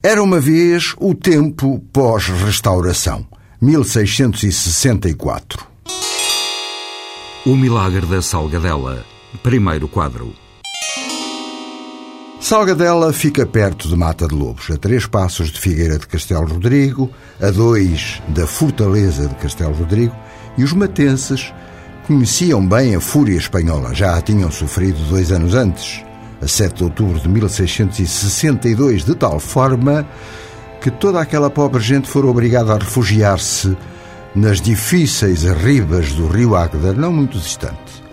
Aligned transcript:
Era 0.00 0.22
uma 0.22 0.38
vez 0.38 0.94
o 0.98 1.12
tempo 1.12 1.80
pós-restauração, 1.92 3.26
1664. 3.60 5.66
O 7.44 7.56
Milagre 7.56 8.06
da 8.06 8.22
Salgadela, 8.22 9.04
primeiro 9.42 9.88
quadro. 9.88 10.32
Salgadela 12.40 13.12
fica 13.12 13.44
perto 13.44 13.88
de 13.88 13.96
Mata 13.96 14.28
de 14.28 14.36
Lobos, 14.36 14.70
a 14.70 14.76
três 14.76 15.04
passos 15.04 15.50
de 15.50 15.58
Figueira 15.58 15.98
de 15.98 16.06
Castelo 16.06 16.46
Rodrigo, 16.46 17.10
a 17.40 17.50
dois 17.50 18.22
da 18.28 18.46
Fortaleza 18.46 19.26
de 19.26 19.34
Castelo 19.34 19.74
Rodrigo, 19.74 20.14
e 20.56 20.62
os 20.62 20.72
matenses 20.72 21.52
conheciam 22.06 22.64
bem 22.64 22.94
a 22.94 23.00
fúria 23.00 23.36
espanhola, 23.36 23.92
já 23.92 24.16
a 24.16 24.22
tinham 24.22 24.52
sofrido 24.52 25.00
dois 25.08 25.32
anos 25.32 25.54
antes 25.54 26.06
a 26.40 26.46
7 26.46 26.76
de 26.76 26.84
outubro 26.84 27.18
de 27.18 27.28
1662, 27.28 29.04
de 29.04 29.14
tal 29.14 29.40
forma 29.40 30.06
que 30.80 30.90
toda 30.90 31.20
aquela 31.20 31.50
pobre 31.50 31.80
gente 31.80 32.08
for 32.08 32.24
obrigada 32.24 32.72
a 32.72 32.78
refugiar-se 32.78 33.76
nas 34.34 34.60
difíceis 34.60 35.42
ribas 35.42 36.12
do 36.12 36.28
rio 36.28 36.54
Águeda, 36.54 36.92
não 36.92 37.12
muito 37.12 37.38
distante. 37.38 38.04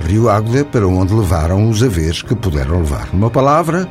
Rio 0.00 0.28
Águeda 0.28 0.64
para 0.64 0.86
onde 0.86 1.14
levaram 1.14 1.68
os 1.68 1.82
haveres 1.82 2.22
que 2.22 2.34
puderam 2.34 2.78
levar. 2.78 3.08
Numa 3.12 3.30
palavra, 3.30 3.88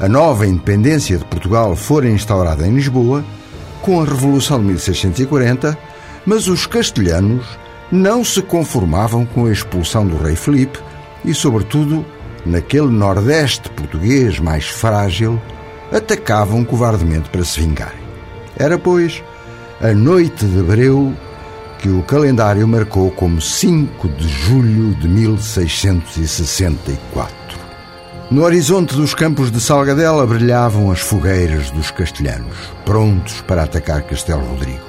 a 0.00 0.08
nova 0.08 0.46
independência 0.46 1.18
de 1.18 1.24
Portugal 1.24 1.76
fora 1.76 2.08
instaurada 2.08 2.66
em 2.66 2.74
Lisboa 2.74 3.22
com 3.82 4.00
a 4.00 4.04
Revolução 4.04 4.58
de 4.58 4.66
1640, 4.66 5.76
mas 6.24 6.48
os 6.48 6.66
castelhanos 6.66 7.44
não 7.90 8.24
se 8.24 8.40
conformavam 8.40 9.26
com 9.26 9.46
a 9.46 9.52
expulsão 9.52 10.06
do 10.06 10.16
rei 10.16 10.34
Felipe 10.34 10.78
e, 11.24 11.34
sobretudo, 11.34 12.06
naquele 12.44 12.88
Nordeste 12.88 13.70
português 13.70 14.38
mais 14.38 14.66
frágil, 14.66 15.40
atacavam 15.92 16.64
covardemente 16.64 17.30
para 17.30 17.44
se 17.44 17.60
vingarem. 17.60 18.02
Era, 18.56 18.78
pois, 18.78 19.22
a 19.80 19.92
noite 19.92 20.46
de 20.46 20.60
Abreu 20.60 21.14
que 21.82 21.88
o 21.88 22.02
calendário 22.04 22.68
marcou 22.68 23.10
como 23.10 23.40
5 23.40 24.08
de 24.10 24.28
julho 24.28 24.94
de 24.94 25.08
1664. 25.08 27.58
No 28.30 28.44
horizonte 28.44 28.94
dos 28.94 29.14
campos 29.14 29.50
de 29.50 29.60
Salgadela 29.60 30.24
brilhavam 30.24 30.92
as 30.92 31.00
fogueiras 31.00 31.72
dos 31.72 31.90
castelhanos, 31.90 32.56
prontos 32.84 33.40
para 33.42 33.64
atacar 33.64 34.02
Castelo 34.02 34.44
Rodrigo, 34.44 34.84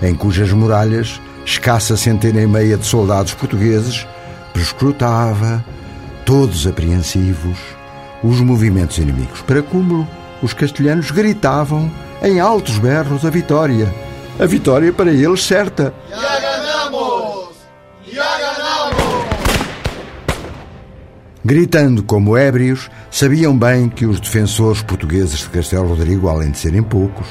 em 0.00 0.14
cujas 0.14 0.52
muralhas 0.52 1.20
escassa 1.44 1.96
centena 1.96 2.40
e 2.40 2.46
meia 2.46 2.76
de 2.76 2.86
soldados 2.86 3.34
portugueses 3.34 4.06
prescrutava 4.52 5.64
todos 6.28 6.66
apreensivos, 6.66 7.56
os 8.22 8.38
movimentos 8.42 8.98
inimigos. 8.98 9.40
Para 9.40 9.62
cúmulo, 9.62 10.06
os 10.42 10.52
castelhanos 10.52 11.10
gritavam 11.10 11.90
em 12.22 12.38
altos 12.38 12.76
berros 12.76 13.24
a 13.24 13.30
vitória. 13.30 13.90
A 14.38 14.44
vitória 14.44 14.92
para 14.92 15.10
eles 15.10 15.42
certa. 15.42 15.94
Já 16.10 16.38
ganhamos! 16.38 17.48
Já 18.12 18.26
ganhamos! 18.36 19.26
Gritando 21.42 22.02
como 22.02 22.36
ébrios, 22.36 22.90
sabiam 23.10 23.58
bem 23.58 23.88
que 23.88 24.04
os 24.04 24.20
defensores 24.20 24.82
portugueses 24.82 25.38
de 25.38 25.48
Castelo 25.48 25.88
Rodrigo, 25.88 26.28
além 26.28 26.50
de 26.50 26.58
serem 26.58 26.82
poucos, 26.82 27.26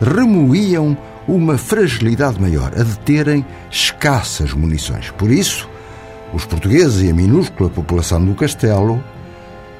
remoíam 0.00 0.96
uma 1.26 1.58
fragilidade 1.58 2.40
maior, 2.40 2.70
a 2.78 2.84
de 2.84 2.96
terem 3.00 3.44
escassas 3.72 4.52
munições. 4.52 5.10
Por 5.10 5.32
isso, 5.32 5.68
os 6.32 6.44
portugueses 6.44 7.02
e 7.02 7.10
a 7.10 7.14
minúscula 7.14 7.70
população 7.70 8.24
do 8.24 8.34
castelo 8.34 9.02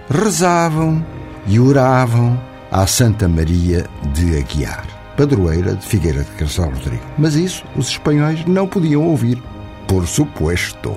rezavam 0.08 1.04
e 1.46 1.58
oravam 1.58 2.40
à 2.70 2.86
Santa 2.86 3.28
Maria 3.28 3.86
de 4.12 4.38
Aguiar, 4.38 4.86
padroeira 5.16 5.74
de 5.74 5.86
Figueira 5.86 6.22
de 6.22 6.30
Castelo 6.32 6.70
Rodrigo. 6.70 7.04
Mas 7.18 7.34
isso 7.34 7.64
os 7.76 7.88
espanhóis 7.88 8.44
não 8.46 8.66
podiam 8.66 9.02
ouvir, 9.02 9.42
por 9.86 10.06
suposto. 10.06 10.96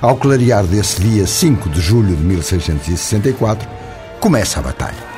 Ao 0.00 0.16
clarear 0.16 0.64
desse 0.64 1.00
dia 1.00 1.26
5 1.26 1.68
de 1.70 1.80
julho 1.80 2.14
de 2.14 2.22
1664, 2.22 3.68
começa 4.20 4.60
a 4.60 4.62
batalha. 4.62 5.08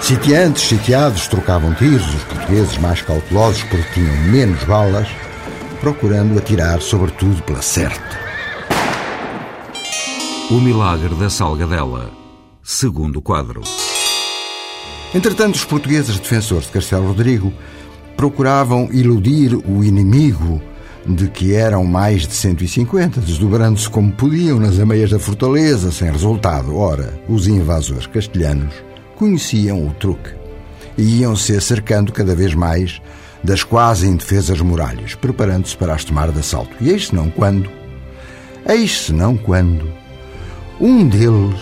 Sitiantes, 0.00 0.68
sitiados, 0.68 1.26
trocavam 1.26 1.74
tiros, 1.74 2.14
os 2.14 2.22
portugueses 2.22 2.78
mais 2.78 3.02
cautelosos 3.02 3.64
porque 3.64 4.00
tinham 4.00 4.16
menos 4.30 4.62
balas, 4.64 5.08
procurando 5.88 6.38
atirar 6.38 6.82
sobretudo 6.82 7.42
pela 7.44 7.62
certa. 7.62 8.20
O 10.50 10.60
Milagre 10.60 11.14
da 11.14 11.30
Salgadela, 11.30 12.10
segundo 12.62 13.22
quadro. 13.22 13.62
Entretanto, 15.14 15.54
os 15.54 15.64
portugueses 15.64 16.18
defensores 16.18 16.66
de 16.66 16.72
Castelo 16.72 17.06
Rodrigo 17.06 17.50
procuravam 18.18 18.90
iludir 18.92 19.54
o 19.54 19.82
inimigo 19.82 20.60
de 21.06 21.26
que 21.28 21.54
eram 21.54 21.84
mais 21.84 22.26
de 22.26 22.34
150, 22.34 23.22
desdobrando-se 23.22 23.88
como 23.88 24.12
podiam 24.12 24.60
nas 24.60 24.78
ameias 24.78 25.08
da 25.08 25.18
fortaleza, 25.18 25.90
sem 25.90 26.12
resultado. 26.12 26.76
Ora, 26.76 27.18
os 27.26 27.48
invasores 27.48 28.06
castelhanos 28.06 28.74
conheciam 29.16 29.86
o 29.86 29.94
truque 29.94 30.34
e 30.98 31.20
iam-se 31.20 31.56
acercando 31.56 32.12
cada 32.12 32.34
vez 32.34 32.52
mais 32.52 33.00
das 33.42 33.62
quase 33.62 34.06
indefesas 34.06 34.60
muralhas, 34.60 35.14
preparando-se 35.14 35.76
para 35.76 35.94
as 35.94 36.04
tomar 36.04 36.30
de 36.30 36.40
assalto. 36.40 36.74
E 36.80 36.90
eis 36.90 37.12
não 37.12 37.30
quando, 37.30 37.70
eis 38.66 39.10
não 39.10 39.36
quando, 39.36 39.90
um 40.80 41.08
deles, 41.08 41.60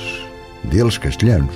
deles 0.65 0.99
castelhanos, 0.99 1.55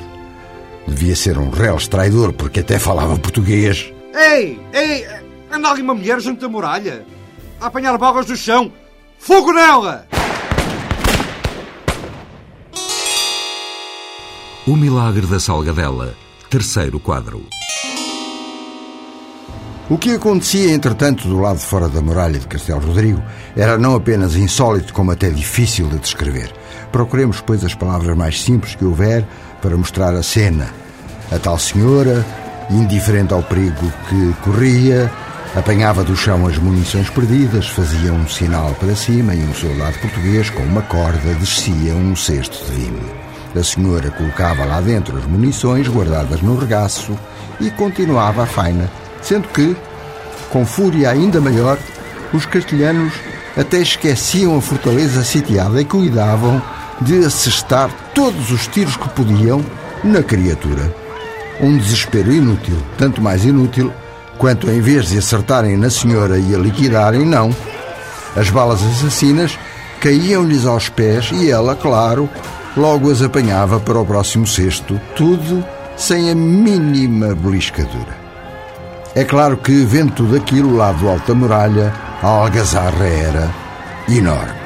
devia 0.86 1.16
ser 1.16 1.38
um 1.38 1.50
reles 1.50 1.88
traidor 1.88 2.32
porque 2.32 2.60
até 2.60 2.78
falava 2.78 3.18
português. 3.18 3.92
Ei, 4.14 4.58
ei, 4.72 5.06
anda 5.50 5.68
ali 5.70 5.82
uma 5.82 5.94
mulher 5.94 6.20
junto 6.20 6.40
da 6.40 6.48
muralha, 6.48 7.04
a 7.60 7.66
apanhar 7.66 7.96
balas 7.98 8.26
do 8.26 8.36
chão. 8.36 8.72
Fogo 9.18 9.52
nela! 9.52 10.06
O 14.66 14.76
Milagre 14.76 15.26
da 15.26 15.40
Salgadela, 15.40 16.14
terceiro 16.48 17.00
quadro. 17.00 17.44
O 19.90 19.98
que 19.98 20.12
acontecia, 20.12 20.72
entretanto, 20.72 21.26
do 21.26 21.40
lado 21.40 21.58
de 21.58 21.64
fora 21.64 21.88
da 21.88 22.00
muralha 22.00 22.38
de 22.38 22.46
Castelo 22.46 22.78
Rodrigo 22.78 23.20
era 23.56 23.76
não 23.76 23.96
apenas 23.96 24.36
insólito, 24.36 24.94
como 24.94 25.10
até 25.10 25.30
difícil 25.30 25.88
de 25.88 25.98
descrever. 25.98 26.52
Procuremos, 26.92 27.40
pois, 27.40 27.64
as 27.64 27.74
palavras 27.74 28.16
mais 28.16 28.40
simples 28.40 28.76
que 28.76 28.84
houver 28.84 29.26
para 29.60 29.76
mostrar 29.76 30.14
a 30.14 30.22
cena. 30.22 30.68
A 31.32 31.40
tal 31.40 31.58
senhora, 31.58 32.24
indiferente 32.70 33.34
ao 33.34 33.42
perigo 33.42 33.92
que 34.08 34.32
corria, 34.44 35.10
apanhava 35.56 36.04
do 36.04 36.14
chão 36.14 36.46
as 36.46 36.56
munições 36.56 37.10
perdidas, 37.10 37.66
fazia 37.66 38.12
um 38.12 38.28
sinal 38.28 38.72
para 38.78 38.94
cima 38.94 39.34
e 39.34 39.42
um 39.42 39.52
soldado 39.52 39.98
português, 39.98 40.50
com 40.50 40.62
uma 40.62 40.82
corda, 40.82 41.34
descia 41.34 41.96
um 41.96 42.14
cesto 42.14 42.64
de 42.64 42.80
vinho. 42.80 43.10
A 43.56 43.64
senhora 43.64 44.08
colocava 44.12 44.64
lá 44.64 44.80
dentro 44.80 45.18
as 45.18 45.26
munições 45.26 45.88
guardadas 45.88 46.40
no 46.42 46.56
regaço 46.56 47.18
e 47.60 47.72
continuava 47.72 48.44
a 48.44 48.46
faina 48.46 48.88
sendo 49.22 49.48
que, 49.48 49.76
com 50.50 50.64
fúria 50.66 51.10
ainda 51.10 51.40
maior, 51.40 51.78
os 52.32 52.46
castelhanos 52.46 53.12
até 53.56 53.78
esqueciam 53.78 54.56
a 54.56 54.60
fortaleza 54.60 55.22
sitiada 55.24 55.80
e 55.80 55.84
cuidavam 55.84 56.62
de 57.00 57.24
assestar 57.24 57.90
todos 58.14 58.50
os 58.50 58.66
tiros 58.66 58.96
que 58.96 59.08
podiam 59.10 59.64
na 60.04 60.22
criatura. 60.22 60.94
Um 61.60 61.76
desespero 61.76 62.32
inútil, 62.32 62.76
tanto 62.96 63.20
mais 63.20 63.44
inútil 63.44 63.92
quanto 64.38 64.70
em 64.70 64.80
vez 64.80 65.08
de 65.08 65.18
acertarem 65.18 65.76
na 65.76 65.90
senhora 65.90 66.38
e 66.38 66.54
a 66.54 66.58
liquidarem, 66.58 67.26
não. 67.26 67.54
As 68.34 68.48
balas 68.48 68.82
assassinas 68.82 69.58
caíam-lhes 70.00 70.64
aos 70.64 70.88
pés 70.88 71.30
e 71.32 71.50
ela, 71.50 71.74
claro, 71.74 72.28
logo 72.76 73.10
as 73.10 73.20
apanhava 73.20 73.78
para 73.78 73.98
o 73.98 74.06
próximo 74.06 74.46
cesto, 74.46 74.98
tudo 75.14 75.62
sem 75.96 76.30
a 76.30 76.34
mínima 76.34 77.34
beliscadura. 77.34 78.29
É 79.14 79.24
claro 79.24 79.56
que, 79.56 79.84
vendo 79.84 80.12
tudo 80.12 80.36
aquilo 80.36 80.76
lá 80.76 80.92
do 80.92 81.08
alto 81.08 81.26
da 81.26 81.34
muralha, 81.34 81.92
a 82.22 82.26
algazarra 82.26 83.06
era 83.06 83.50
enorme. 84.08 84.60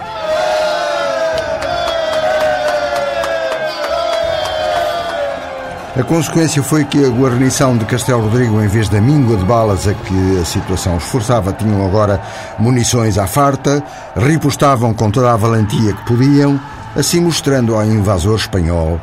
A 5.96 6.02
consequência 6.02 6.62
foi 6.62 6.84
que 6.84 7.02
a 7.02 7.08
guarnição 7.08 7.78
de 7.78 7.86
Castelo 7.86 8.22
Rodrigo, 8.22 8.60
em 8.60 8.66
vez 8.66 8.88
da 8.88 9.00
míngua 9.00 9.36
de 9.36 9.44
balas 9.44 9.88
a 9.88 9.94
que 9.94 10.40
a 10.40 10.44
situação 10.44 10.98
esforçava, 10.98 11.52
tinham 11.52 11.86
agora 11.86 12.20
munições 12.58 13.16
à 13.16 13.26
farta, 13.26 13.82
ripostavam 14.14 14.92
com 14.92 15.10
toda 15.10 15.32
a 15.32 15.36
valentia 15.36 15.94
que 15.94 16.04
podiam, 16.04 16.60
assim 16.94 17.20
mostrando 17.20 17.74
ao 17.74 17.84
invasor 17.86 18.36
espanhol 18.36 19.00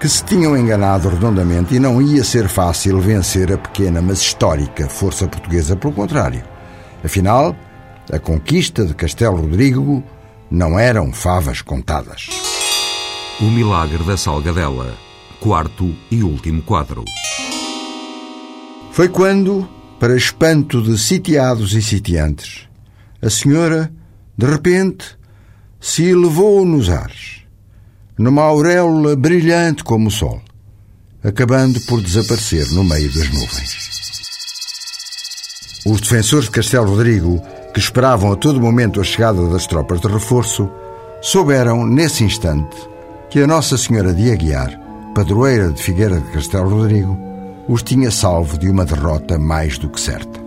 que 0.00 0.08
se 0.08 0.24
tinham 0.24 0.56
enganado 0.56 1.10
redondamente 1.10 1.74
e 1.74 1.78
não 1.78 2.00
ia 2.00 2.24
ser 2.24 2.48
fácil 2.48 2.98
vencer 3.00 3.52
a 3.52 3.58
pequena, 3.58 4.00
mas 4.00 4.20
histórica 4.20 4.88
força 4.88 5.28
portuguesa. 5.28 5.76
Pelo 5.76 5.92
contrário. 5.92 6.42
Afinal, 7.04 7.54
a 8.10 8.18
conquista 8.18 8.86
de 8.86 8.94
Castelo 8.94 9.36
Rodrigo 9.36 10.02
não 10.50 10.78
eram 10.78 11.12
favas 11.12 11.60
contadas. 11.60 12.28
O 13.40 13.44
Milagre 13.44 14.02
da 14.04 14.16
Salgadela, 14.16 14.94
quarto 15.38 15.94
e 16.10 16.22
último 16.22 16.62
quadro. 16.62 17.04
Foi 18.92 19.08
quando, 19.08 19.68
para 19.98 20.16
espanto 20.16 20.82
de 20.82 20.96
sitiados 20.96 21.74
e 21.74 21.82
sitiantes, 21.82 22.66
a 23.20 23.28
senhora, 23.28 23.92
de 24.36 24.46
repente, 24.46 25.18
se 25.78 26.04
elevou 26.04 26.64
nos 26.64 26.88
ares, 26.88 27.39
numa 28.20 28.42
auréola 28.42 29.16
brilhante 29.16 29.82
como 29.82 30.08
o 30.08 30.10
sol, 30.10 30.42
acabando 31.24 31.80
por 31.86 32.02
desaparecer 32.02 32.70
no 32.72 32.84
meio 32.84 33.10
das 33.14 33.30
nuvens. 33.30 33.90
Os 35.86 36.02
defensores 36.02 36.44
de 36.44 36.50
Castelo 36.50 36.90
Rodrigo, 36.90 37.40
que 37.72 37.80
esperavam 37.80 38.30
a 38.30 38.36
todo 38.36 38.60
momento 38.60 39.00
a 39.00 39.04
chegada 39.04 39.48
das 39.48 39.66
tropas 39.66 40.02
de 40.02 40.08
reforço, 40.08 40.70
souberam, 41.22 41.86
nesse 41.86 42.22
instante, 42.22 42.76
que 43.30 43.40
a 43.40 43.46
Nossa 43.46 43.78
Senhora 43.78 44.12
de 44.12 44.30
Aguiar, 44.30 44.78
padroeira 45.14 45.70
de 45.70 45.82
Figueira 45.82 46.20
de 46.20 46.30
Castelo 46.30 46.68
Rodrigo, 46.68 47.18
os 47.66 47.82
tinha 47.82 48.10
salvo 48.10 48.58
de 48.58 48.68
uma 48.68 48.84
derrota 48.84 49.38
mais 49.38 49.78
do 49.78 49.88
que 49.88 49.98
certa. 49.98 50.38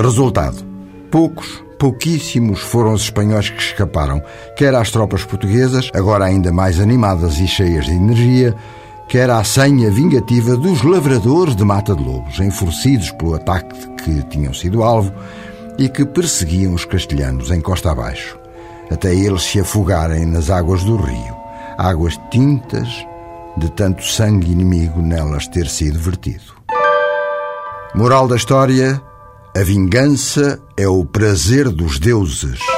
Resultado: 0.00 0.64
poucos, 1.10 1.60
pouquíssimos 1.78 2.60
foram 2.60 2.92
os 2.92 3.02
espanhóis 3.02 3.50
que 3.50 3.60
escaparam, 3.60 4.22
quer 4.56 4.74
às 4.74 4.90
tropas 4.90 5.24
portuguesas, 5.24 5.90
agora 5.94 6.24
ainda 6.24 6.52
mais 6.52 6.80
animadas 6.80 7.38
e 7.38 7.46
cheias 7.46 7.86
de 7.86 7.92
energia, 7.92 8.54
quer 9.08 9.30
à 9.30 9.42
senha 9.44 9.90
vingativa 9.90 10.56
dos 10.56 10.82
lavradores 10.82 11.54
de 11.54 11.64
Mata 11.64 11.94
de 11.94 12.02
Lobos, 12.02 12.40
enfurecidos 12.40 13.10
pelo 13.12 13.34
ataque 13.34 13.74
de 13.78 13.86
que 14.02 14.22
tinham 14.24 14.52
sido 14.52 14.82
alvo 14.82 15.12
e 15.78 15.88
que 15.88 16.04
perseguiam 16.04 16.74
os 16.74 16.84
castelhanos 16.84 17.50
em 17.50 17.60
costa 17.60 17.90
abaixo, 17.90 18.38
até 18.90 19.14
eles 19.14 19.42
se 19.42 19.60
afogarem 19.60 20.26
nas 20.26 20.50
águas 20.50 20.82
do 20.84 20.96
rio, 20.96 21.36
águas 21.76 22.18
tintas 22.30 22.88
de 23.56 23.70
tanto 23.70 24.04
sangue 24.04 24.52
inimigo 24.52 25.00
nelas 25.00 25.46
ter 25.48 25.68
sido 25.68 25.98
vertido. 25.98 26.54
Moral 27.94 28.28
da 28.28 28.36
história: 28.36 29.00
a 29.56 29.64
vingança 29.64 30.60
é 30.76 30.86
o 30.86 31.02
prazer 31.02 31.70
dos 31.70 31.98
deuses. 31.98 32.75